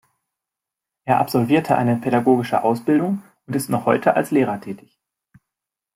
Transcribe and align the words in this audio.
Er 1.05 1.19
absolvierte 1.19 1.77
eine 1.77 1.95
pädagogische 1.95 2.63
Ausbildung 2.63 3.21
und 3.45 3.55
ist 3.55 3.69
noch 3.69 3.85
heute 3.85 4.15
als 4.15 4.31
Lehrer 4.31 4.59
tätig. 4.59 4.99